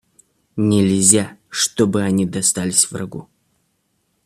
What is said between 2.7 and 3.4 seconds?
врагу.